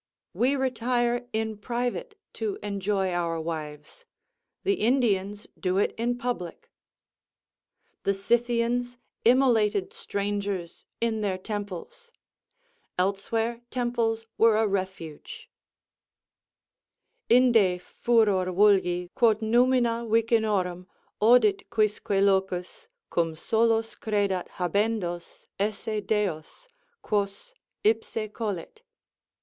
[0.33, 4.03] We retire in private to enjoy our wives;
[4.63, 6.71] the Indians do it in public.
[8.01, 12.11] The Scythians immolated strangers in their temples;
[12.97, 15.51] elsewhere temples were a refuge:
[17.29, 20.87] Inde furor vulgi, quod numina vicinorum
[21.21, 26.67] Odit quisque locus, cum solos credat habendos Esse deos,
[27.03, 28.81] quos ipse colit.